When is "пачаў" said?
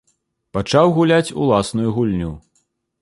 0.57-0.93